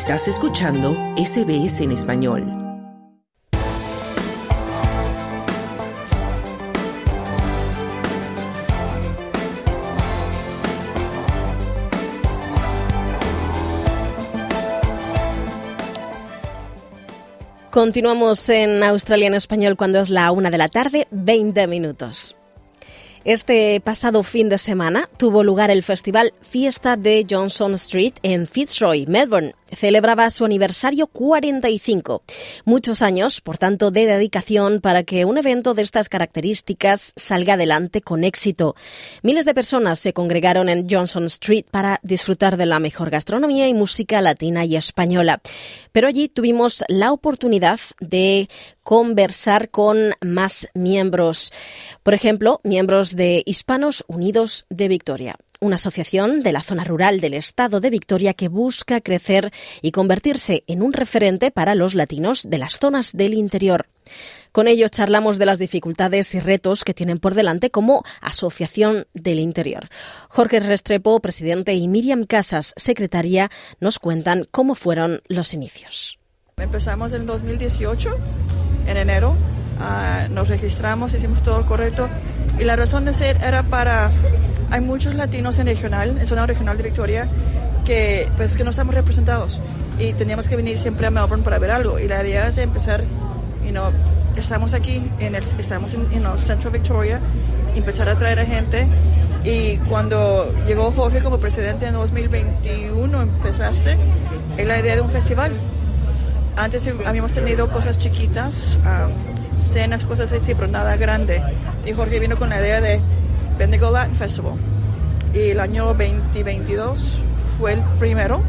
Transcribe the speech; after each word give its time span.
Estás 0.00 0.28
escuchando 0.28 0.96
SBS 1.16 1.80
en 1.80 1.90
español. 1.90 2.46
Continuamos 17.70 18.48
en 18.50 18.84
Australia 18.84 19.26
en 19.26 19.34
español 19.34 19.76
cuando 19.76 19.98
es 19.98 20.10
la 20.10 20.30
una 20.30 20.50
de 20.50 20.58
la 20.58 20.68
tarde, 20.68 21.08
20 21.10 21.66
minutos. 21.66 22.38
Este 23.24 23.80
pasado 23.84 24.22
fin 24.22 24.48
de 24.48 24.56
semana 24.56 25.06
tuvo 25.18 25.42
lugar 25.42 25.70
el 25.70 25.82
festival 25.82 26.32
Fiesta 26.40 26.96
de 26.96 27.26
Johnson 27.28 27.74
Street 27.74 28.14
en 28.22 28.46
Fitzroy, 28.46 29.06
Melbourne. 29.06 29.54
Celebraba 29.72 30.30
su 30.30 30.44
aniversario 30.44 31.06
45. 31.06 32.22
Muchos 32.64 33.02
años, 33.02 33.40
por 33.40 33.58
tanto, 33.58 33.90
de 33.90 34.06
dedicación 34.06 34.80
para 34.80 35.02
que 35.02 35.24
un 35.24 35.36
evento 35.36 35.74
de 35.74 35.82
estas 35.82 36.08
características 36.08 37.12
salga 37.16 37.54
adelante 37.54 38.00
con 38.00 38.24
éxito. 38.24 38.74
Miles 39.22 39.44
de 39.44 39.54
personas 39.54 39.98
se 39.98 40.12
congregaron 40.12 40.68
en 40.68 40.88
Johnson 40.88 41.24
Street 41.24 41.66
para 41.70 42.00
disfrutar 42.02 42.56
de 42.56 42.66
la 42.66 42.80
mejor 42.80 43.10
gastronomía 43.10 43.68
y 43.68 43.74
música 43.74 44.22
latina 44.22 44.64
y 44.64 44.76
española. 44.76 45.40
Pero 45.92 46.08
allí 46.08 46.28
tuvimos 46.28 46.84
la 46.88 47.12
oportunidad 47.12 47.80
de 48.00 48.48
conversar 48.82 49.68
con 49.68 50.12
más 50.22 50.68
miembros. 50.72 51.52
Por 52.02 52.14
ejemplo, 52.14 52.60
miembros 52.64 53.14
de 53.14 53.42
Hispanos 53.44 54.04
Unidos 54.08 54.64
de 54.70 54.88
Victoria 54.88 55.36
una 55.60 55.76
asociación 55.76 56.42
de 56.42 56.52
la 56.52 56.62
zona 56.62 56.84
rural 56.84 57.20
del 57.20 57.34
estado 57.34 57.80
de 57.80 57.90
Victoria 57.90 58.34
que 58.34 58.48
busca 58.48 59.00
crecer 59.00 59.50
y 59.82 59.92
convertirse 59.92 60.64
en 60.66 60.82
un 60.82 60.92
referente 60.92 61.50
para 61.50 61.74
los 61.74 61.94
latinos 61.94 62.48
de 62.48 62.58
las 62.58 62.78
zonas 62.78 63.12
del 63.12 63.34
interior. 63.34 63.88
Con 64.52 64.68
ellos 64.68 64.90
charlamos 64.90 65.38
de 65.38 65.46
las 65.46 65.58
dificultades 65.58 66.34
y 66.34 66.40
retos 66.40 66.84
que 66.84 66.94
tienen 66.94 67.18
por 67.18 67.34
delante 67.34 67.70
como 67.70 68.02
Asociación 68.20 69.06
del 69.14 69.40
Interior. 69.40 69.88
Jorge 70.28 70.60
Restrepo, 70.60 71.20
presidente, 71.20 71.74
y 71.74 71.88
Miriam 71.88 72.24
Casas, 72.24 72.72
secretaria, 72.76 73.50
nos 73.80 73.98
cuentan 73.98 74.46
cómo 74.50 74.74
fueron 74.74 75.22
los 75.28 75.54
inicios. 75.54 76.18
Empezamos 76.56 77.12
en 77.12 77.26
2018, 77.26 78.18
en 78.86 78.96
enero. 78.96 79.36
Ah, 79.78 80.26
nos 80.30 80.48
registramos, 80.48 81.14
hicimos 81.14 81.42
todo 81.42 81.64
correcto. 81.64 82.08
Y 82.58 82.64
la 82.64 82.76
razón 82.76 83.04
de 83.04 83.12
ser 83.12 83.42
era 83.42 83.62
para 83.62 84.10
hay 84.70 84.80
muchos 84.80 85.14
latinos 85.14 85.58
en 85.58 85.66
regional, 85.66 86.18
en 86.18 86.26
zona 86.26 86.46
regional 86.46 86.76
de 86.76 86.82
Victoria, 86.82 87.28
que 87.84 88.28
pues 88.36 88.56
que 88.56 88.64
no 88.64 88.70
estamos 88.70 88.94
representados 88.94 89.62
y 89.98 90.12
teníamos 90.12 90.48
que 90.48 90.56
venir 90.56 90.78
siempre 90.78 91.06
a 91.06 91.10
Melbourne 91.10 91.42
para 91.42 91.58
ver 91.58 91.70
algo. 91.70 91.98
Y 91.98 92.06
la 92.06 92.22
idea 92.22 92.48
es 92.48 92.58
empezar, 92.58 93.04
you 93.64 93.70
know, 93.70 93.90
estamos 94.36 94.74
aquí, 94.74 95.10
en 95.18 95.34
el, 95.34 95.42
estamos 95.42 95.94
en 95.94 96.12
el 96.12 96.38
Central 96.38 96.72
Victoria, 96.72 97.20
empezar 97.74 98.08
a 98.08 98.16
traer 98.16 98.40
a 98.40 98.44
gente. 98.44 98.88
Y 99.44 99.76
cuando 99.88 100.52
llegó 100.66 100.92
Jorge 100.92 101.22
como 101.22 101.38
presidente 101.38 101.86
en 101.86 101.94
2021, 101.94 103.22
empezaste, 103.22 103.96
es 104.56 104.66
la 104.66 104.78
idea 104.78 104.96
de 104.96 105.00
un 105.00 105.10
festival. 105.10 105.52
Antes 106.56 106.88
habíamos 107.06 107.32
tenido 107.32 107.70
cosas 107.70 107.98
chiquitas, 107.98 108.78
um, 108.84 109.37
cenas, 109.58 110.04
cosas 110.04 110.32
así, 110.32 110.54
pero 110.54 110.68
nada 110.68 110.96
grande. 110.96 111.42
Y 111.86 111.92
Jorge 111.92 112.20
vino 112.20 112.36
con 112.36 112.50
la 112.50 112.60
idea 112.60 112.80
de 112.80 113.00
Bendigo 113.58 113.90
Latin 113.90 114.16
Festival. 114.16 114.54
Y 115.34 115.50
el 115.50 115.60
año 115.60 115.86
2022 115.86 117.18
fue 117.58 117.74
el 117.74 117.82
primero, 117.98 118.42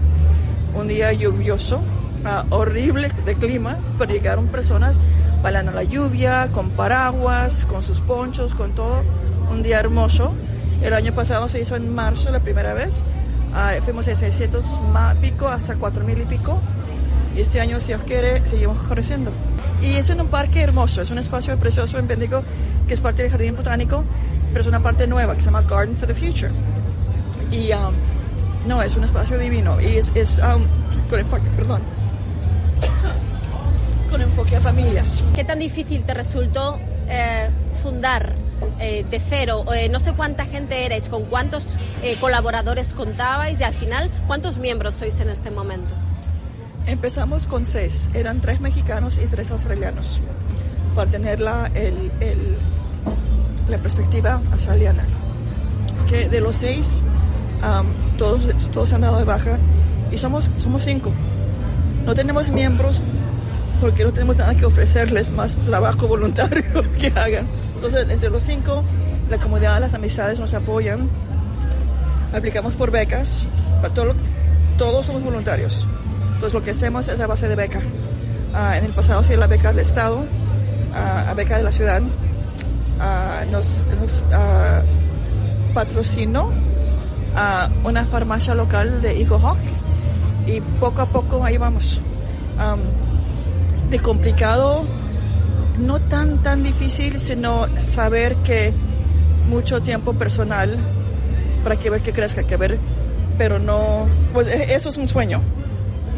un 0.74 0.88
día 0.88 1.12
lluvioso, 1.14 1.82
ah, 2.26 2.46
horrible 2.50 3.10
de 3.26 3.36
clima, 3.36 3.78
pero 3.98 4.14
llegaron 4.14 4.48
personas 4.48 5.00
bailando 5.42 5.72
la 5.72 5.84
lluvia, 5.84 6.50
con 6.52 6.70
paraguas, 6.72 7.66
con 7.66 7.82
sus 7.82 8.02
ponchos, 8.02 8.54
con 8.54 8.74
todo. 8.74 9.04
Un 9.52 9.64
día 9.64 9.80
hermoso. 9.80 10.34
El 10.82 10.94
año 10.94 11.14
pasado 11.14 11.48
se 11.48 11.60
hizo 11.60 11.76
en 11.76 11.94
marzo 11.94 12.32
la 12.32 12.40
primera 12.40 12.74
vez. 12.74 13.04
Ah, 13.54 13.74
fuimos 13.82 14.06
de 14.06 14.16
600 14.16 14.80
pico 15.22 15.48
hasta 15.48 15.76
4000 15.76 16.22
y 16.22 16.26
pico. 16.26 16.62
Y 17.36 17.42
este 17.42 17.62
año, 17.62 17.80
si 17.80 17.88
Dios 17.88 18.02
quiere, 18.06 18.46
seguimos 18.46 18.80
creciendo. 18.88 19.32
Y 19.82 19.96
es 19.96 20.10
en 20.10 20.22
un 20.22 20.28
parque 20.28 20.62
hermoso, 20.62 21.02
es 21.02 21.10
un 21.10 21.20
espacio 21.20 21.58
precioso 21.58 21.98
en 22.00 22.08
Bendigo, 22.08 22.44
que 22.88 22.94
es 22.94 23.02
parte 23.02 23.24
del 23.24 23.32
Jardín 23.32 23.56
Botánico 23.56 24.04
pero 24.52 24.62
es 24.62 24.68
una 24.68 24.82
parte 24.82 25.08
nueva 25.08 25.36
que 25.36 25.42
se 25.42 25.46
llama 25.46 25.62
Garden 25.62 25.96
for 25.96 26.08
the 26.08 26.14
Future. 26.14 26.52
Y 27.52 27.72
um, 27.74 27.94
no, 28.68 28.82
es 28.82 28.96
un 28.96 29.04
espacio 29.04 29.38
divino 29.38 29.80
y 29.82 29.98
es, 29.98 30.12
es 30.16 30.40
um, 30.40 30.64
con 31.10 31.20
enfoque, 31.20 31.50
perdón, 31.56 31.82
con 34.10 34.22
enfoque 34.22 34.56
a 34.56 34.62
familias. 34.62 35.24
¿Qué 35.36 35.44
tan 35.44 35.60
difícil 35.60 36.04
te 36.04 36.14
resultó 36.14 36.80
eh, 37.08 37.50
fundar 37.82 38.34
eh, 38.80 39.06
de 39.10 39.20
cero? 39.20 39.66
Eh, 39.74 39.90
no 39.90 40.00
sé 40.00 40.14
cuánta 40.14 40.46
gente 40.46 40.86
eres, 40.86 41.10
con 41.10 41.26
cuántos 41.26 41.78
colaboradores 42.20 42.94
contabais 42.94 43.60
y 43.60 43.64
al 43.64 43.74
final, 43.74 44.10
¿cuántos 44.28 44.58
miembros 44.58 44.96
sois 44.96 45.20
en 45.20 45.30
este 45.30 45.52
momento? 45.52 45.94
Empezamos 46.86 47.46
con 47.46 47.66
seis, 47.66 48.10
eran 48.14 48.42
tres 48.42 48.62
mexicanos 48.62 49.20
y 49.24 49.28
tres 49.28 49.52
australianos, 49.52 50.22
para 50.96 51.10
tener 51.10 51.40
la, 51.40 51.72
la 53.70 53.78
perspectiva 53.78 54.42
australiana. 54.52 55.04
Que 56.08 56.30
de 56.30 56.42
los 56.42 56.56
seis, 56.56 57.04
todos, 58.18 58.42
todos 58.72 58.94
han 58.94 59.02
dado 59.02 59.18
de 59.18 59.26
baja 59.26 59.60
y 60.12 60.18
somos, 60.18 60.50
somos 60.58 60.84
cinco. 60.84 61.12
No 62.06 62.16
tenemos 62.16 62.50
miembros 62.50 63.04
porque 63.80 64.04
no 64.04 64.12
tenemos 64.12 64.38
nada 64.38 64.56
que 64.56 64.66
ofrecerles 64.66 65.32
más 65.32 65.58
trabajo 65.60 66.08
voluntario 66.08 66.64
que 67.00 67.08
hagan. 67.08 67.48
Entonces, 67.76 68.10
entre 68.10 68.30
los 68.30 68.44
cinco, 68.44 68.84
la 69.30 69.38
comunidad, 69.38 69.80
las 69.80 69.94
amistades 69.94 70.40
nos 70.40 70.54
apoyan. 70.54 71.08
Aplicamos 72.34 72.76
por 72.76 72.92
becas. 72.92 73.48
Para 73.82 73.94
todo 73.94 74.16
todos 74.78 75.06
somos 75.06 75.24
voluntarios. 75.24 75.86
Entonces, 76.40 76.54
lo 76.54 76.64
que 76.64 76.72
hacemos 76.72 77.10
es 77.10 77.20
a 77.20 77.28
base 77.28 77.50
de 77.50 77.58
beca. 77.58 77.82
Ah, 78.54 78.78
en 78.78 78.86
el 78.86 78.94
pasado 78.94 79.24
se 79.24 79.36
la 79.36 79.48
beca 79.48 79.72
del 79.72 79.80
Estado, 79.80 80.20
uh, 80.20 81.30
a 81.30 81.34
beca 81.34 81.58
de 81.58 81.64
la 81.64 81.72
ciudad 81.74 82.02
nos, 83.52 83.84
patrocinó 85.74 86.52
a 87.36 87.70
una 87.84 88.06
farmacia 88.06 88.56
local 88.56 89.02
de 89.02 89.20
Eagle 89.20 89.38
Hawk 89.38 89.60
y 90.48 90.62
poco 90.80 91.02
a 91.02 91.06
poco 91.08 91.44
ahí 91.44 91.58
vamos. 91.58 92.00
de 93.90 94.00
complicado, 94.00 94.86
no 95.78 96.00
tan 96.00 96.42
tan 96.42 96.64
difícil, 96.64 97.20
sino 97.20 97.68
saber 97.78 98.38
que 98.38 98.74
mucho 99.50 99.82
tiempo 99.82 100.14
personal 100.14 100.78
para 101.66 101.76
que 101.76 101.90
ver 101.90 102.02
que 102.02 102.14
crezca, 102.14 102.44
que 102.44 102.56
ver, 102.56 102.80
pero 103.38 103.60
no, 103.60 104.08
pues 104.32 104.48
e, 104.48 104.74
eso 104.74 104.88
es 104.88 104.96
un 104.96 105.10
sueño. 105.10 105.42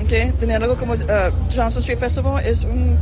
Okay? 0.03 0.31
Tener 0.33 0.61
algo 0.61 0.75
como 0.75 0.93
uh, 0.93 0.97
Johnson 1.55 1.81
Street 1.81 1.97
Festival 1.97 2.45
es 2.45 2.63
un 2.63 2.97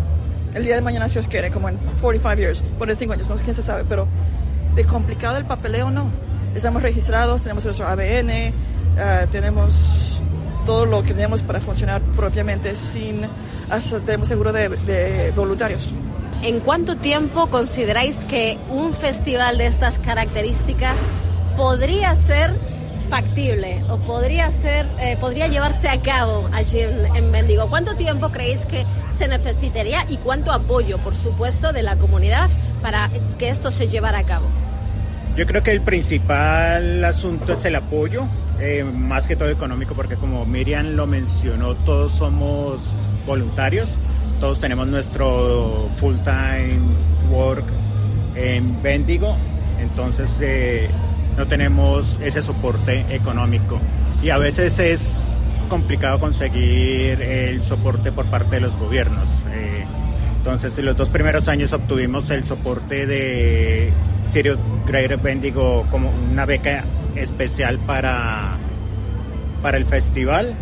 el 0.54 0.64
día 0.64 0.76
de 0.76 0.82
mañana 0.82 1.08
si 1.08 1.20
os 1.20 1.28
quiere, 1.28 1.52
como 1.52 1.70
en 1.70 1.78
45 2.02 2.36
years, 2.36 2.64
por 2.78 2.94
5 2.94 3.14
años, 3.14 3.30
no 3.30 3.38
sé 3.38 3.44
quién 3.44 3.56
se 3.56 3.62
sabe, 3.62 3.84
pero 3.88 4.08
de 4.76 4.86
complicado 4.86 5.38
el 5.38 5.46
papeleo 5.46 5.92
no. 5.92 6.10
Estamos 6.56 6.82
registrados, 6.82 7.42
tenemos 7.42 7.64
nuestro 7.66 7.88
ABN, 7.88 8.30
eh, 8.30 8.54
tenemos 9.32 10.22
todo 10.66 10.86
lo 10.86 11.04
que 11.04 11.14
tenemos 11.14 11.44
para 11.44 11.60
funcionar 11.60 12.02
propiamente 12.02 12.76
sin, 12.76 13.22
hasta 13.70 14.00
tenemos 14.00 14.28
seguro 14.28 14.52
de, 14.52 14.70
de 14.70 15.32
voluntarios. 15.36 15.94
¿En 16.42 16.62
cuánto 16.62 16.96
tiempo 16.96 17.48
consideráis 17.48 18.26
que 18.26 18.58
un 18.70 18.94
festival 18.94 19.58
de 19.58 19.68
estas 19.68 20.00
características 20.00 20.98
podría 21.58 22.16
ser 22.16 22.58
factible 23.10 23.84
o 23.90 23.98
podría 23.98 24.52
ser, 24.52 24.86
eh, 25.00 25.18
podría 25.20 25.48
llevarse 25.48 25.90
a 25.90 26.00
cabo 26.00 26.48
allí 26.54 26.80
en, 26.80 27.16
en 27.16 27.32
Bendigo? 27.32 27.68
¿Cuánto 27.68 27.96
tiempo 27.96 28.30
creéis 28.30 28.66
que 28.66 28.86
se 29.10 29.28
necesitaría 29.28 30.06
y 30.08 30.18
cuánto 30.18 30.52
apoyo, 30.52 31.00
por 31.00 31.16
supuesto, 31.16 31.74
de 31.74 31.84
la 31.84 31.98
comunidad 31.98 32.50
para 32.82 33.10
que 33.38 33.50
esto 33.50 33.72
se 33.72 33.88
llevara 33.88 34.20
a 34.20 34.26
cabo? 34.26 34.48
Yo 35.36 35.46
creo 35.46 35.64
que 35.64 35.72
el 35.72 35.82
principal 35.82 37.04
asunto 37.06 37.54
es 37.54 37.66
el 37.66 37.76
apoyo, 37.76 38.28
eh, 38.60 38.84
más 38.84 39.26
que 39.26 39.36
todo 39.36 39.50
económico, 39.50 39.94
porque 39.94 40.16
como 40.16 40.46
Miriam 40.46 40.96
lo 40.96 41.08
mencionó, 41.08 41.76
todos 41.76 42.14
somos 42.14 42.94
voluntarios, 43.26 43.98
todos 44.40 44.60
tenemos 44.60 44.88
nuestro 44.88 45.90
full-time 45.96 46.80
work 47.32 47.64
en 48.36 48.82
Bendigo, 48.82 49.36
entonces 49.80 50.40
eh, 50.42 50.90
no 51.40 51.48
tenemos 51.48 52.20
ese 52.22 52.42
soporte 52.42 53.06
económico 53.16 53.80
y 54.22 54.30
a 54.30 54.38
veces 54.38 54.78
es 54.78 55.26
complicado 55.70 56.20
conseguir 56.20 57.22
el 57.22 57.64
soporte 57.64 58.12
por 58.12 58.26
parte 58.26 58.56
de 58.56 58.62
los 58.62 58.76
gobiernos. 58.76 59.30
Eh, 59.54 59.86
entonces, 60.38 60.78
en 60.78 60.86
los 60.86 60.98
dos 60.98 61.08
primeros 61.08 61.48
años 61.48 61.72
obtuvimos 61.72 62.30
el 62.30 62.44
soporte 62.44 63.08
de 63.08 63.94
Sirius 64.30 64.60
Greater 64.86 65.18
Bendigo 65.18 65.86
como 65.90 66.12
una 66.30 66.46
beca 66.46 66.84
especial 67.16 67.80
para, 67.80 68.58
para 69.62 69.78
el 69.78 69.86
festival 69.86 70.56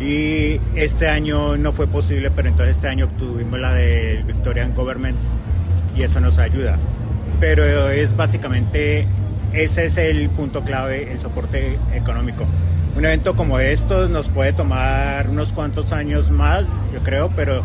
Y 0.00 0.60
este 0.76 1.08
año 1.08 1.58
no 1.58 1.72
fue 1.74 1.86
posible, 1.86 2.30
pero 2.30 2.48
entonces 2.48 2.76
este 2.76 2.88
año 2.88 3.04
obtuvimos 3.04 3.60
la 3.60 3.74
de 3.74 4.24
Victorian 4.26 4.74
Government 4.74 5.18
y 5.94 6.04
eso 6.04 6.20
nos 6.20 6.38
ayuda. 6.38 6.78
Pero 7.38 7.90
es 7.90 8.16
básicamente, 8.16 9.06
ese 9.52 9.86
es 9.86 9.96
el 9.96 10.30
punto 10.30 10.62
clave, 10.62 11.10
el 11.12 11.20
soporte 11.20 11.78
económico. 11.94 12.46
Un 12.96 13.04
evento 13.04 13.36
como 13.36 13.58
estos 13.58 14.10
nos 14.10 14.28
puede 14.28 14.52
tomar 14.52 15.28
unos 15.28 15.52
cuantos 15.52 15.92
años 15.92 16.30
más, 16.30 16.66
yo 16.92 17.00
creo, 17.00 17.30
pero 17.34 17.62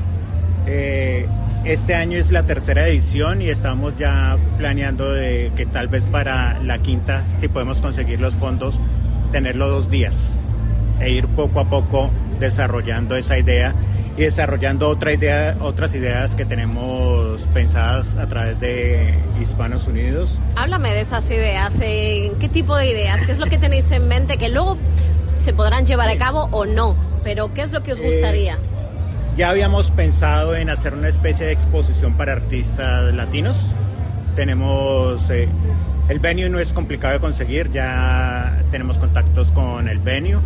eh, 0.67 1.27
este 1.65 1.95
año 1.95 2.17
es 2.17 2.31
la 2.31 2.43
tercera 2.43 2.87
edición 2.87 3.41
y 3.41 3.49
estamos 3.49 3.97
ya 3.97 4.37
planeando 4.57 5.11
de 5.11 5.51
que 5.55 5.65
tal 5.65 5.87
vez 5.87 6.07
para 6.07 6.59
la 6.59 6.77
quinta, 6.79 7.25
si 7.39 7.47
podemos 7.47 7.81
conseguir 7.81 8.19
los 8.19 8.35
fondos, 8.35 8.79
tenerlo 9.31 9.67
dos 9.67 9.89
días 9.89 10.39
e 10.99 11.09
ir 11.09 11.27
poco 11.27 11.59
a 11.59 11.65
poco 11.65 12.11
desarrollando 12.39 13.15
esa 13.15 13.37
idea 13.37 13.73
y 14.17 14.21
desarrollando 14.21 14.88
otra 14.88 15.13
idea, 15.13 15.56
otras 15.59 15.94
ideas 15.95 16.35
que 16.35 16.45
tenemos 16.45 17.41
pensadas 17.53 18.15
a 18.15 18.27
través 18.27 18.59
de 18.59 19.13
Hispanos 19.41 19.88
Unidos. 19.88 20.39
Háblame 20.56 20.94
de 20.94 21.01
esas 21.01 21.29
ideas, 21.29 21.77
eh, 21.81 22.31
¿qué 22.39 22.47
tipo 22.47 22.75
de 22.77 22.89
ideas? 22.89 23.23
¿Qué 23.25 23.33
es 23.33 23.39
lo 23.39 23.47
que 23.47 23.57
tenéis 23.57 23.91
en 23.91 24.07
mente 24.07 24.38
que 24.38 24.50
luego 24.50 24.77
se 25.38 25.53
podrán 25.53 25.85
llevar 25.85 26.07
a 26.09 26.17
cabo 26.17 26.47
o 26.51 26.65
no? 26.65 26.95
Pero 27.23 27.53
¿qué 27.53 27.63
es 27.63 27.73
lo 27.73 27.83
que 27.83 27.91
os 27.91 28.00
gustaría? 28.00 28.53
Eh, 28.53 28.57
ya 29.35 29.50
habíamos 29.50 29.91
pensado 29.91 30.56
en 30.56 30.69
hacer 30.69 30.94
una 30.94 31.09
especie 31.09 31.47
de 31.47 31.51
exposición 31.51 32.13
para 32.13 32.31
artistas 32.31 33.13
latinos. 33.13 33.73
Tenemos 34.35 35.29
eh, 35.29 35.50
el 36.07 36.19
venue 36.19 36.50
no 36.50 36.59
es 36.59 36.71
complicado 36.71 37.15
de 37.15 37.19
conseguir, 37.19 37.69
ya 37.71 38.61
tenemos 38.71 38.97
contactos 38.97 39.51
con 39.51 39.89
el 39.89 40.00
venue. 40.00 40.39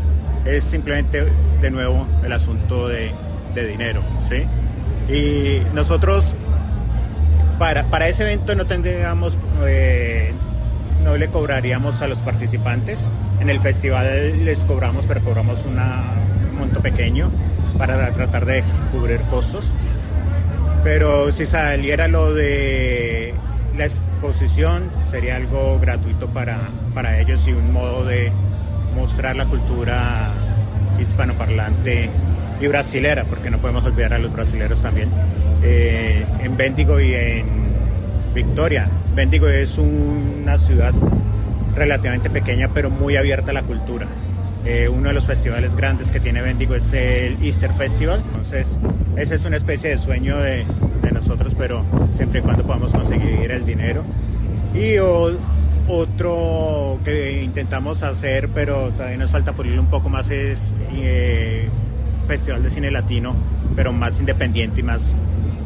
Es 0.45 0.63
simplemente 0.63 1.27
de 1.61 1.69
nuevo 1.69 2.07
el 2.23 2.31
asunto 2.31 2.87
de, 2.87 3.11
dinero, 3.55 4.01
¿sí? 4.27 4.45
Y 5.13 5.61
nosotros 5.73 6.35
para, 7.57 7.85
para 7.85 8.07
ese 8.07 8.23
evento 8.23 8.55
no 8.55 8.65
tendríamos, 8.65 9.37
eh, 9.65 10.33
no 11.03 11.17
le 11.17 11.27
cobraríamos 11.27 12.01
a 12.01 12.07
los 12.07 12.19
participantes. 12.19 13.09
En 13.39 13.49
el 13.49 13.59
festival 13.59 14.45
les 14.45 14.63
cobramos, 14.63 15.05
pero 15.05 15.21
cobramos 15.21 15.65
un 15.65 15.77
monto 16.57 16.81
pequeño 16.81 17.31
para 17.77 18.11
tratar 18.13 18.45
de 18.45 18.63
cubrir 18.91 19.21
costos. 19.29 19.65
Pero 20.83 21.31
si 21.31 21.45
saliera 21.45 22.07
lo 22.07 22.33
de 22.33 23.33
la 23.77 23.85
exposición, 23.85 24.89
sería 25.09 25.35
algo 25.35 25.79
gratuito 25.79 26.27
para, 26.27 26.59
para 26.93 27.19
ellos 27.19 27.45
y 27.47 27.51
un 27.51 27.73
modo 27.73 28.05
de 28.05 28.31
mostrar 28.95 29.35
la 29.35 29.45
cultura 29.45 30.31
hispanoparlante 30.99 32.09
y 32.59 32.67
brasilera, 32.67 33.23
porque 33.25 33.49
no 33.49 33.57
podemos 33.59 33.83
olvidar 33.85 34.13
a 34.13 34.19
los 34.19 34.31
brasileros 34.31 34.81
también, 34.81 35.09
eh, 35.63 36.25
en 36.43 36.57
Bendigo 36.57 36.99
y 36.99 37.13
en 37.13 37.45
Victoria. 38.33 38.87
Bendigo 39.15 39.47
es 39.47 39.77
una 39.77 40.57
ciudad 40.57 40.93
relativamente 41.75 42.29
pequeña, 42.29 42.69
pero 42.73 42.89
muy 42.89 43.15
abierta 43.15 43.51
a 43.51 43.53
la 43.53 43.63
cultura. 43.63 44.07
Eh, 44.65 44.89
uno 44.89 45.07
de 45.07 45.13
los 45.13 45.25
festivales 45.25 45.75
grandes 45.75 46.11
que 46.11 46.19
tiene 46.19 46.41
Bendigo 46.41 46.75
es 46.75 46.91
el 46.93 47.41
Easter 47.43 47.71
Festival. 47.71 48.21
Entonces, 48.27 48.77
ese 49.15 49.35
es 49.35 49.45
una 49.45 49.55
especie 49.57 49.89
de 49.89 49.97
sueño 49.97 50.37
de, 50.37 50.65
nosotros, 51.13 51.55
pero 51.57 51.83
siempre 52.13 52.39
y 52.39 52.41
cuando 52.43 52.63
podamos 52.63 52.91
conseguir 52.93 53.51
el 53.51 53.65
dinero. 53.65 54.03
Y 54.73 54.97
otro 55.87 56.97
que 57.03 57.41
intentamos 57.41 58.03
hacer, 58.03 58.47
pero 58.49 58.91
todavía 58.91 59.17
nos 59.17 59.31
falta 59.31 59.53
pulirlo 59.53 59.81
un 59.81 59.89
poco 59.89 60.07
más, 60.07 60.29
es 60.29 60.71
eh, 60.93 61.67
Festival 62.29 62.61
de 62.61 62.69
Cine 62.69 62.91
Latino, 62.91 63.35
pero 63.75 63.91
más 63.91 64.19
independiente 64.19 64.81
y 64.81 64.83
más 64.83 65.15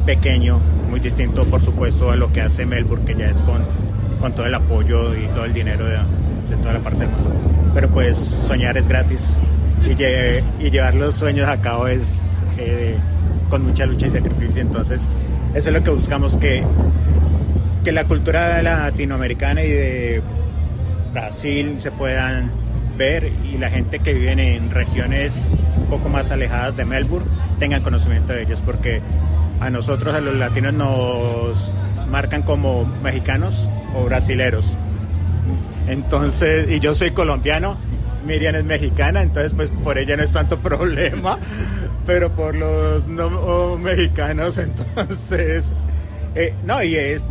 pequeño, 0.06 0.58
muy 0.88 0.98
distinto, 0.98 1.44
por 1.44 1.60
supuesto, 1.60 2.10
a 2.10 2.16
lo 2.16 2.32
que 2.32 2.40
hace 2.40 2.64
Melbourne, 2.64 3.04
que 3.04 3.14
ya 3.14 3.28
es 3.28 3.42
con, 3.42 3.62
con 4.18 4.32
todo 4.32 4.46
el 4.46 4.54
apoyo 4.54 5.14
y 5.14 5.26
todo 5.28 5.44
el 5.44 5.52
dinero 5.52 5.84
de, 5.86 5.98
toda 6.62 6.72
la 6.72 6.80
parte 6.80 7.00
del 7.00 7.10
mundo 7.10 7.30
pero 7.74 7.88
pues 7.88 8.16
soñar 8.16 8.78
es 8.78 8.86
gratis 8.86 9.36
y, 9.84 10.64
y 10.64 10.70
llevar 10.70 10.94
los 10.94 11.16
sueños 11.16 11.48
a 11.48 11.60
cabo 11.60 11.88
es 11.88 12.40
eh, 12.56 12.96
con 13.50 13.64
mucha 13.64 13.84
lucha 13.84 14.06
y 14.06 14.10
sacrificio. 14.10 14.62
Entonces, 14.62 15.08
eso 15.54 15.68
es 15.68 15.74
lo 15.74 15.82
que 15.82 15.90
buscamos, 15.90 16.36
que, 16.36 16.64
que 17.82 17.92
la 17.92 18.04
cultura 18.04 18.62
latinoamericana 18.62 19.62
y 19.62 19.70
de 19.70 20.22
Brasil 21.12 21.74
se 21.78 21.90
puedan 21.90 22.50
ver 22.96 23.30
y 23.44 23.58
la 23.58 23.70
gente 23.70 23.98
que 23.98 24.14
vive 24.14 24.32
en 24.32 24.70
regiones 24.70 25.48
un 25.76 25.86
poco 25.86 26.08
más 26.08 26.30
alejadas 26.30 26.76
de 26.76 26.84
Melbourne 26.84 27.26
tengan 27.58 27.82
conocimiento 27.82 28.32
de 28.32 28.42
ellos, 28.42 28.62
porque 28.64 29.00
a 29.60 29.70
nosotros, 29.70 30.14
a 30.14 30.20
los 30.20 30.34
latinos, 30.34 30.74
nos 30.74 31.74
marcan 32.10 32.42
como 32.42 32.84
mexicanos 33.02 33.68
o 33.94 34.04
brasileros. 34.04 34.76
Entonces, 35.88 36.70
y 36.70 36.80
yo 36.80 36.94
soy 36.94 37.10
colombiano, 37.10 37.76
Miriam 38.26 38.54
es 38.54 38.64
mexicana, 38.64 39.22
entonces 39.22 39.52
pues 39.54 39.70
por 39.70 39.98
ella 39.98 40.16
no 40.16 40.22
es 40.22 40.32
tanto 40.32 40.58
problema, 40.60 41.38
pero 42.06 42.32
por 42.32 42.54
los 42.54 43.08
no 43.08 43.76
mexicanos, 43.76 44.58
entonces, 44.96 45.72
eh, 46.34 46.54
no, 46.64 46.82
y 46.82 46.96
es, 46.96 47.24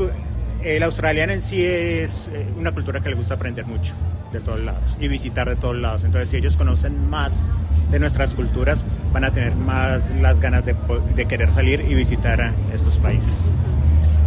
el 0.63 0.83
australiano 0.83 1.33
en 1.33 1.42
sí 1.42 1.65
es 1.65 2.30
eh, 2.31 2.45
una 2.57 2.71
cultura 2.71 3.01
que 3.01 3.10
le 3.10 3.15
gusta 3.15 3.33
aprender 3.33 3.65
mucho 3.65 3.94
de 4.33 4.41
todos 4.41 4.59
lados 4.59 4.97
y 5.00 5.07
visitar 5.07 5.47
de 5.47 5.56
todos 5.56 5.75
lados, 5.75 6.03
entonces 6.03 6.30
si 6.30 6.38
ellos 6.38 6.57
conocen 6.57 7.09
más 7.09 7.44
de 7.91 8.00
nuestras 8.00 8.33
culturas, 8.35 8.85
van 9.13 9.24
a 9.24 9.31
tener 9.31 9.56
más 9.56 10.13
las 10.15 10.39
ganas 10.39 10.65
de, 10.65 10.75
de 11.15 11.25
querer 11.25 11.51
salir 11.51 11.85
y 11.88 11.94
visitar 11.94 12.41
a 12.41 12.53
estos 12.74 12.97
países. 12.97 13.51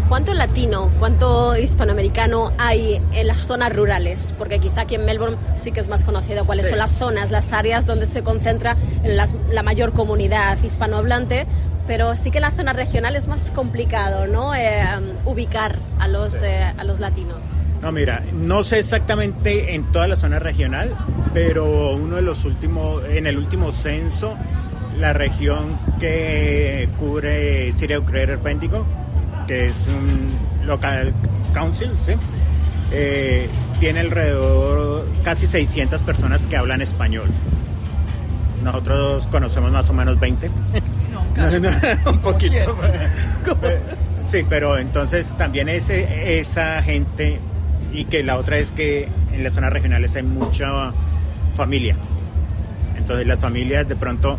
¿Cuánto 0.09 0.35
latino, 0.35 0.89
cuánto 1.01 1.57
hispanoamericano 1.57 2.53
hay 2.59 3.03
en 3.13 3.27
las 3.27 3.41
zonas 3.41 3.75
rurales? 3.75 4.33
Porque 4.39 4.61
quizá 4.61 4.83
aquí 4.83 4.95
en 4.95 5.05
Melbourne 5.05 5.37
sí 5.57 5.73
que 5.73 5.81
es 5.81 5.89
más 5.89 6.05
conocido 6.05 6.47
cuáles 6.47 6.69
son 6.69 6.79
las 6.79 6.93
zonas, 6.93 7.33
las 7.33 7.53
áreas 7.53 7.87
donde 7.87 8.07
se 8.07 8.23
concentra 8.23 8.77
la 9.51 9.63
mayor 9.65 9.93
comunidad 9.93 10.63
hispanohablante, 10.63 11.49
pero 11.89 12.15
sí 12.15 12.31
que 12.31 12.39
en 12.39 12.43
la 12.43 12.53
zona 12.53 12.73
regional 12.73 13.17
es 13.17 13.27
más 13.27 13.51
complicado, 13.51 14.29
¿no? 14.29 14.55
Eh, 14.55 14.85
ubicar 15.25 15.77
a 15.99 16.07
los, 16.07 16.35
eh, 16.37 16.73
a 16.77 16.85
los 16.85 17.01
latinos. 17.01 17.43
No, 17.83 17.93
mira, 17.93 18.25
no 18.33 18.63
sé 18.63 18.79
exactamente 18.79 19.75
en 19.75 19.85
toda 19.93 20.09
la 20.09 20.17
zona 20.17 20.39
regional, 20.39 20.97
pero 21.35 21.95
uno 21.95 22.17
de 22.17 22.23
los 22.23 22.45
últimos, 22.45 23.05
en 23.05 23.27
el 23.27 23.37
último 23.39 23.73
censo, 23.73 24.37
la 24.99 25.13
región 25.13 25.79
que 26.01 26.89
cubre 26.99 27.71
Siria 27.73 28.01
Greater 28.01 28.39
Bendigo 28.39 28.85
que 29.47 29.67
es 29.67 29.87
un 29.89 30.67
local 30.67 31.15
council, 31.53 31.93
¿sí? 32.05 32.13
Eh, 32.93 33.49
tiene 33.81 34.01
alrededor 34.01 35.07
casi 35.23 35.47
600 35.47 36.03
personas 36.03 36.47
que 36.47 36.57
hablan 36.57 36.83
español. 36.83 37.29
Nosotros 38.63 39.27
conocemos 39.29 39.71
más 39.71 39.89
o 39.91 39.93
menos 39.93 40.19
20. 40.19 40.51
No, 41.13 42.11
un 42.11 42.19
poquito. 42.23 42.77
sí, 44.27 44.45
pero 44.49 44.79
entonces 44.79 45.35
también 45.37 45.69
ese, 45.69 46.39
esa 46.39 46.83
gente 46.83 47.39
y 47.97 48.05
que 48.05 48.23
la 48.23 48.37
otra 48.37 48.59
es 48.59 48.71
que 48.73 49.09
en 49.33 49.43
las 49.43 49.55
zonas 49.55 49.73
regionales 49.73 50.15
hay 50.15 50.23
mucha 50.23 50.93
familia. 51.57 51.97
Entonces 52.97 53.27
las 53.27 53.39
familias 53.39 53.89
de 53.89 53.97
pronto 53.97 54.39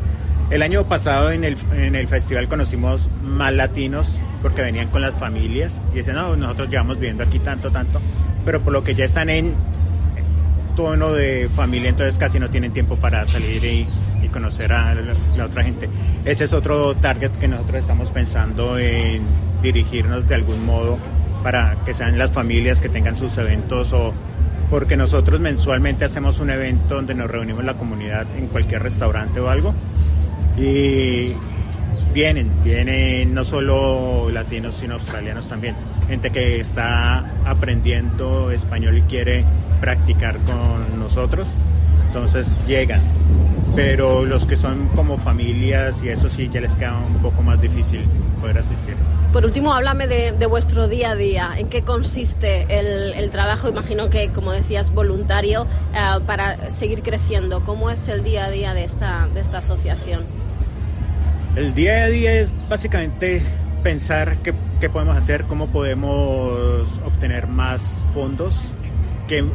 el 0.50 0.62
año 0.62 0.86
pasado 0.86 1.32
en 1.32 1.44
el, 1.44 1.58
en 1.76 1.96
el 1.96 2.08
festival 2.08 2.48
conocimos 2.48 3.10
más 3.22 3.54
latinos 3.54 4.22
porque 4.42 4.62
venían 4.62 4.88
con 4.90 5.02
las 5.02 5.16
familias 5.16 5.82
y 5.92 5.98
decían, 5.98 6.16
no, 6.18 6.36
nosotros 6.38 6.70
llevamos 6.70 7.00
viviendo 7.00 7.24
aquí 7.24 7.40
tanto, 7.40 7.72
tanto, 7.72 8.00
pero 8.46 8.62
por 8.62 8.72
lo 8.72 8.84
que 8.84 8.96
ya 8.96 9.04
están 9.04 9.30
en 9.30 9.56
tono 10.76 11.12
de 11.12 11.50
familia, 11.54 11.90
entonces 11.90 12.18
casi 12.20 12.40
no 12.40 12.50
tienen 12.50 12.72
tiempo 12.72 12.96
para 12.98 13.26
salir 13.26 13.64
y, 13.66 13.88
conocer 14.32 14.74
a 14.74 14.94
la, 14.94 15.46
otra 15.46 15.64
gente. 15.64 15.88
Ese 16.26 16.44
es 16.44 16.54
otro 16.54 16.96
target 16.96 17.32
que 17.32 17.48
nosotros 17.48 17.80
estamos 17.80 18.10
pensando 18.12 18.78
en 18.78 19.22
dirigirnos 19.64 20.28
de 20.28 20.36
algún 20.36 20.66
modo 20.66 21.00
para 21.48 21.78
que 21.86 21.94
sean 21.94 22.18
las 22.18 22.34
familias 22.34 22.82
que 22.82 22.90
tengan 22.90 23.16
sus 23.16 23.38
eventos 23.38 23.94
o 23.94 24.14
porque 24.70 24.98
nosotros 24.98 25.40
mensualmente 25.40 26.04
hacemos 26.04 26.42
un 26.42 26.50
evento 26.50 26.96
donde 26.96 27.16
nos 27.16 27.32
reunimos 27.32 27.64
la 27.64 27.76
comunidad 27.76 28.28
en 28.38 28.48
cualquier 28.48 28.84
restaurante 28.84 29.40
o 29.40 29.50
algo 29.50 29.74
y 30.58 31.32
vienen, 32.14 32.52
vienen 32.66 33.34
no 33.34 33.46
solo 33.46 34.30
latinos, 34.30 34.76
sino 34.76 34.96
australianos 34.96 35.48
también. 35.48 35.78
Gente 36.10 36.32
que 36.32 36.60
está 36.60 37.32
aprendiendo 37.46 38.52
español 38.52 38.98
y 38.98 39.02
quiere 39.04 39.46
practicar 39.80 40.40
con 40.40 41.00
nosotros. 41.00 41.48
entonces 42.08 42.52
llegan. 42.68 43.04
Pero 43.74 44.26
los 44.26 44.46
que 44.48 44.58
son 44.58 44.90
como 44.90 45.16
familias 45.16 46.04
y 46.04 46.10
eso 46.10 46.28
sí 46.28 46.50
ya 46.52 46.60
les 46.60 46.76
queda 46.76 46.98
un 46.98 47.22
poco 47.22 47.42
más 47.42 47.62
difícil 47.62 48.02
poder 48.42 48.58
asistir. 48.58 48.96
Por 49.38 49.46
último, 49.46 49.72
háblame 49.72 50.08
de, 50.08 50.46
vuestro 50.48 50.88
día 50.88 51.12
a 51.12 51.16
día. 51.16 51.52
¿En 51.56 51.68
qué 51.70 51.84
consiste 51.84 52.66
el, 52.80 53.30
trabajo? 53.30 53.70
Imagino 53.70 54.10
que, 54.10 54.30
como 54.30 54.52
decías, 54.52 54.92
voluntario 54.92 55.68
eh, 55.94 56.20
para 56.26 56.72
seguir 56.72 57.04
creciendo. 57.04 57.62
¿Cómo 57.64 57.92
es 57.92 58.08
el 58.08 58.24
día 58.24 58.46
a 58.46 58.50
día 58.50 58.74
de 58.74 58.84
esta, 58.84 59.28
de 59.28 59.40
esta 59.40 59.60
asociación? 59.60 60.24
El 61.56 61.76
día 61.76 62.06
a 62.06 62.08
día 62.08 62.34
es 62.34 62.56
básicamente 62.68 63.44
pensar 63.84 64.38
qué, 64.40 64.56
qué 64.82 64.90
podemos 64.90 65.16
hacer, 65.16 65.44
cómo 65.44 65.68
podemos 65.68 67.00
obtener 67.06 67.46
más 67.46 68.04
fondos, 68.16 68.74
qué, 69.28 69.46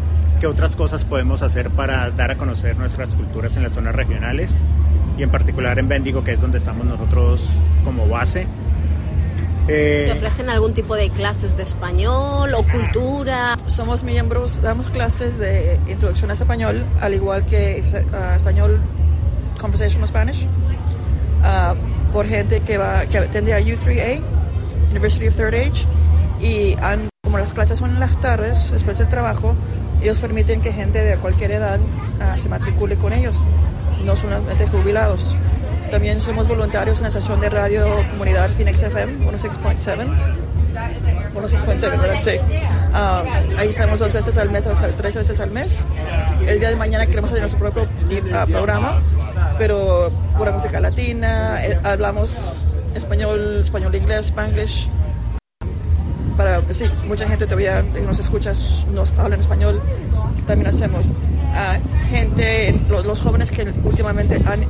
qué 0.41 0.47
otras 0.47 0.77
cosas 0.77 1.05
podemos 1.05 1.43
hacer 1.43 1.71
para 1.71 2.09
dar 2.13 2.31
a 2.31 2.37
conocer 2.37 2.77
nuestras 2.77 3.17
culturas 3.17 3.57
en 3.57 3.65
las 3.65 3.73
zonas 3.73 3.97
regionales 3.97 4.65
y 5.19 5.25
en 5.25 5.31
particular 5.31 5.81
en 5.81 5.89
Bendigo, 5.89 6.23
que 6.23 6.35
es 6.35 6.41
donde 6.41 6.59
estamos 6.59 6.87
nosotros 6.87 7.51
como 7.85 8.07
base. 8.07 8.47
¿Se 9.67 10.09
eh, 10.09 10.13
ofrecen 10.13 10.51
algún 10.51 10.75
tipo 10.75 10.97
de 10.97 11.11
clases 11.11 11.57
de 11.57 11.63
español 11.63 12.53
o 12.55 12.65
cultura? 12.65 13.59
Somos 13.69 14.03
miembros, 14.03 14.61
damos 14.61 14.89
clases 14.91 15.39
de 15.39 15.79
introducción 15.89 16.31
a 16.31 16.33
español, 16.33 16.85
al 17.01 17.15
igual 17.15 17.47
que 17.47 17.81
uh, 17.81 18.35
español 18.35 18.81
Conversational 19.61 20.09
Spanish, 20.09 20.45
uh, 20.45 22.13
por 22.13 22.27
gente 22.27 22.61
que, 22.61 22.77
va, 22.77 23.07
que 23.07 23.19
atende 23.19 23.55
a 23.55 23.61
U3A, 23.61 24.21
University 24.91 25.29
of 25.29 25.37
Third 25.37 25.55
Age, 25.55 25.87
y 26.41 26.75
como 27.23 27.39
las 27.39 27.53
clases 27.53 27.79
son 27.79 27.91
en 27.91 28.01
las 28.01 28.21
tardes, 28.21 28.73
después 28.73 28.99
del 28.99 29.09
trabajo, 29.09 29.55
ellos 30.03 30.19
permiten 30.19 30.61
que 30.61 30.73
gente 30.73 30.99
de 30.99 31.17
cualquier 31.19 31.53
edad 31.53 31.79
uh, 31.79 32.37
se 32.37 32.49
matricule 32.49 32.97
con 32.97 33.13
ellos, 33.13 33.41
no 34.05 34.17
solamente 34.17 34.67
jubilados. 34.67 35.37
También 35.93 36.23
somos 36.23 36.49
voluntarios 36.49 36.97
en 36.97 37.03
la 37.03 37.09
estación 37.09 37.39
de 37.39 37.51
radio 37.51 37.85
comunidad 38.11 38.49
Phoenix 38.53 38.83
FM 38.83 39.27
106.7. 39.31 40.09
106.7, 41.35 41.81
¿verdad? 42.01 42.17
Sí. 42.19 42.31
Ah, 42.95 43.23
ahí 43.59 43.69
estamos 43.69 43.99
dos 43.99 44.11
veces 44.11 44.39
al 44.39 44.49
mes, 44.51 44.67
tres 44.97 45.17
veces 45.17 45.39
al 45.39 45.51
mes. 45.51 45.87
El 46.47 46.59
día 46.61 46.71
de 46.71 46.77
mañana 46.77 47.05
queremos 47.05 47.31
hacer 47.31 47.43
nuestro 47.43 47.61
propio 47.61 47.83
uh, 47.83 48.51
programa, 48.51 49.03
pero 49.59 50.11
pura 50.39 50.51
música 50.53 50.81
latina, 50.81 51.63
eh, 51.63 51.79
hablamos 51.85 52.75
español, 52.95 53.59
español, 53.61 53.95
inglés, 53.95 54.29
spanglish. 54.29 54.89
Para, 56.39 56.63
pues 56.63 56.79
sí, 56.79 56.87
mucha 57.07 57.29
gente 57.29 57.45
todavía 57.45 57.83
nos 57.83 58.19
escucha, 58.19 58.53
nos 58.93 59.11
habla 59.19 59.35
en 59.35 59.43
español. 59.43 59.83
También 60.47 60.69
hacemos 60.69 61.13
a 61.55 61.79
gente, 62.09 62.81
los, 62.89 63.05
los 63.05 63.21
jóvenes 63.21 63.51
que 63.51 63.71
últimamente 63.85 64.41
han 64.47 64.65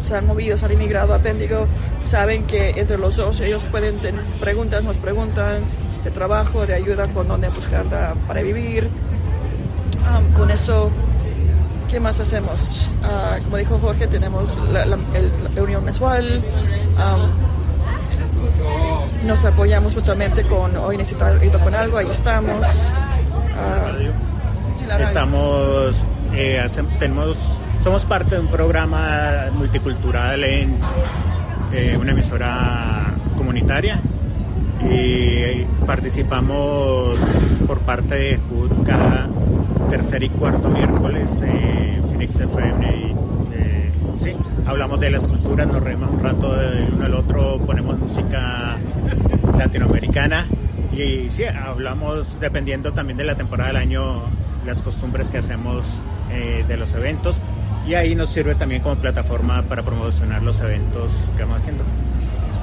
se 0.00 0.16
han 0.16 0.26
movido, 0.26 0.56
se 0.56 0.66
han 0.66 0.72
inmigrado 0.72 1.14
a 1.14 1.18
Péndigo, 1.18 1.66
saben 2.04 2.44
que 2.44 2.70
entre 2.70 2.98
los 2.98 3.16
dos 3.16 3.40
ellos 3.40 3.62
pueden 3.70 3.98
tener 3.98 4.22
preguntas, 4.40 4.84
nos 4.84 4.98
preguntan 4.98 5.62
de 6.04 6.10
trabajo, 6.10 6.66
de 6.66 6.74
ayuda 6.74 7.06
con 7.08 7.28
dónde 7.28 7.48
buscar 7.48 7.84
para 8.28 8.42
vivir. 8.42 8.88
con 10.34 10.50
eso, 10.50 10.90
¿qué 11.90 11.98
más 11.98 12.20
hacemos? 12.20 12.90
Ah, 13.02 13.38
como 13.44 13.56
dijo 13.56 13.78
Jorge, 13.78 14.06
tenemos 14.06 14.56
la, 14.72 14.86
reunión 15.54 15.84
mensual. 15.84 16.42
nos 19.24 19.44
apoyamos 19.44 19.96
mutuamente 19.96 20.44
con 20.44 20.76
Hoy 20.76 20.96
Necesito 20.96 21.58
con 21.58 21.74
Algo, 21.74 21.98
ahí 21.98 22.08
estamos. 22.08 22.66
Ah, 23.58 23.90
estamos, 25.00 26.04
eh, 26.34 26.64
tenemos 27.00 27.58
somos 27.86 28.04
parte 28.04 28.34
de 28.34 28.40
un 28.40 28.48
programa 28.48 29.46
multicultural 29.52 30.42
en 30.42 30.76
eh, 31.72 31.96
una 31.96 32.10
emisora 32.10 33.14
comunitaria 33.36 34.00
y 34.90 35.62
participamos 35.86 37.16
por 37.64 37.78
parte 37.82 38.16
de 38.16 38.40
HUD 38.50 38.84
cada 38.84 39.28
tercer 39.88 40.24
y 40.24 40.30
cuarto 40.30 40.68
miércoles 40.68 41.42
en 41.42 42.02
Phoenix 42.08 42.40
FM 42.40 42.86
y 42.88 43.14
eh, 43.54 43.92
sí, 44.16 44.32
hablamos 44.66 44.98
de 44.98 45.10
las 45.10 45.28
culturas, 45.28 45.68
nos 45.68 45.80
reímos 45.80 46.10
un 46.10 46.24
rato 46.24 46.56
del 46.56 46.92
uno 46.92 47.04
al 47.04 47.14
otro, 47.14 47.60
ponemos 47.60 47.96
música 48.00 48.78
latinoamericana 49.56 50.44
y 50.92 51.30
sí, 51.30 51.44
hablamos 51.44 52.40
dependiendo 52.40 52.92
también 52.92 53.16
de 53.16 53.22
la 53.22 53.36
temporada 53.36 53.68
del 53.68 53.76
año, 53.76 54.22
las 54.66 54.82
costumbres 54.82 55.30
que 55.30 55.38
hacemos 55.38 55.84
eh, 56.32 56.64
de 56.66 56.76
los 56.76 56.92
eventos 56.94 57.40
y 57.86 57.94
ahí 57.94 58.14
nos 58.14 58.30
sirve 58.30 58.54
también 58.54 58.82
como 58.82 58.96
plataforma 58.96 59.62
para 59.62 59.82
promocionar 59.82 60.42
los 60.42 60.60
eventos 60.60 61.12
que 61.36 61.42
vamos 61.42 61.60
haciendo. 61.60 61.84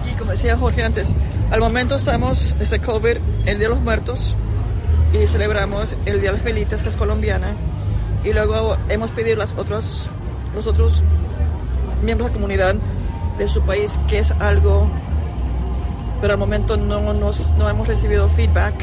Y 0.09 0.15
como 0.17 0.31
decía 0.31 0.57
Jorge 0.57 0.83
antes, 0.83 1.15
al 1.49 1.61
momento 1.61 1.95
estamos 1.95 2.55
desde 2.59 2.79
COVID, 2.79 3.17
el 3.45 3.57
Día 3.57 3.67
de 3.67 3.69
los 3.69 3.79
Muertos, 3.79 4.35
y 5.13 5.25
celebramos 5.27 5.95
el 6.05 6.19
Día 6.19 6.31
de 6.31 6.37
las 6.37 6.43
Velitas, 6.43 6.83
que 6.83 6.89
es 6.89 6.95
colombiana, 6.95 7.53
y 8.23 8.33
luego 8.33 8.77
hemos 8.89 9.11
pedido 9.11 9.37
las 9.37 9.53
otras, 9.53 10.09
los 10.55 10.67
otros 10.67 11.03
miembros 12.01 12.29
de 12.29 12.31
la 12.31 12.33
comunidad 12.33 12.75
de 13.37 13.47
su 13.47 13.61
país 13.61 13.99
que 14.07 14.19
es 14.19 14.31
algo, 14.31 14.89
pero 16.19 16.33
al 16.33 16.39
momento 16.39 16.75
no, 16.75 17.13
nos, 17.13 17.53
no 17.53 17.69
hemos 17.69 17.87
recibido 17.87 18.27
feedback 18.27 18.73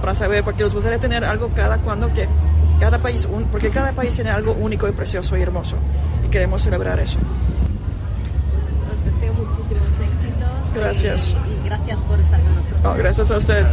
para 0.00 0.14
saber, 0.14 0.44
porque 0.44 0.62
nos 0.62 0.74
gustaría 0.74 0.98
tener 0.98 1.24
algo 1.24 1.50
cada 1.54 1.78
cuando 1.78 2.12
que 2.12 2.26
cada 2.78 3.00
país, 3.00 3.28
porque 3.50 3.70
cada 3.70 3.92
país 3.92 4.14
tiene 4.14 4.30
algo 4.30 4.52
único 4.52 4.88
y 4.88 4.92
precioso 4.92 5.36
y 5.36 5.42
hermoso 5.42 5.76
y 6.24 6.28
queremos 6.28 6.62
celebrar 6.62 7.00
eso. 7.00 7.18
Os 8.92 9.04
deseo 9.04 9.34
muchísimos 9.34 9.88
éxitos. 9.88 10.74
Gracias. 10.74 11.36
Y, 11.48 11.66
gracias 11.66 12.00
por 12.00 12.20
estar 12.20 12.40
con 12.40 12.54
nosotros. 12.54 12.96
gracias 12.96 13.30
a 13.30 13.36
usted. 13.36 13.66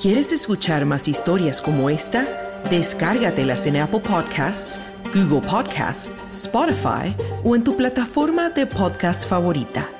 ¿Quieres 0.00 0.30
escuchar 0.30 0.84
más 0.84 1.08
historias 1.08 1.60
como 1.60 1.90
esta? 1.90 2.24
Descárgatelas 2.70 3.66
en 3.66 3.78
Apple 3.78 4.00
Podcasts, 4.00 4.80
Google 5.12 5.40
Podcasts, 5.48 6.10
Spotify 6.30 7.14
o 7.42 7.56
en 7.56 7.64
tu 7.64 7.76
plataforma 7.76 8.50
de 8.50 8.66
podcast 8.66 9.28
favorita. 9.28 9.97